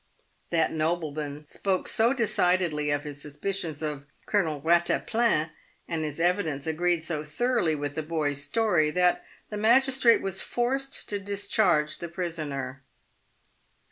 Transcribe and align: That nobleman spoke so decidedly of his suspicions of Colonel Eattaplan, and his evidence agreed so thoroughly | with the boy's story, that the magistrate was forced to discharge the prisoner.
That 0.49 0.71
nobleman 0.71 1.45
spoke 1.45 1.87
so 1.87 2.11
decidedly 2.11 2.89
of 2.89 3.03
his 3.03 3.21
suspicions 3.21 3.83
of 3.83 4.05
Colonel 4.25 4.59
Eattaplan, 4.59 5.51
and 5.87 6.03
his 6.03 6.19
evidence 6.19 6.65
agreed 6.65 7.03
so 7.03 7.23
thoroughly 7.23 7.75
| 7.75 7.75
with 7.75 7.93
the 7.93 8.01
boy's 8.01 8.41
story, 8.43 8.89
that 8.89 9.23
the 9.51 9.57
magistrate 9.57 10.23
was 10.23 10.41
forced 10.41 11.07
to 11.09 11.19
discharge 11.19 11.99
the 11.99 12.09
prisoner. 12.09 12.81